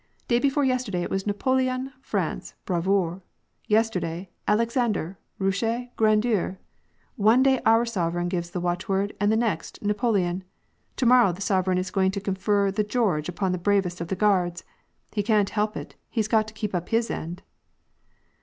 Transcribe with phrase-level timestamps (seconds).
[0.27, 3.21] "Day before yesterday, it was * Napoleofiy France, bravQure I'
[3.67, 6.57] yesterday,' Alexandre, Russie, grandeur';
[7.17, 10.43] one day our sovereign gives the watchword; and the next, Napoleon.
[10.95, 14.15] To morrow the sovereign is going to confer the Geoi^ on the bravest of the
[14.15, 14.63] Guards.
[15.11, 15.93] He can't help it.
[16.09, 17.43] He's got to keep up his end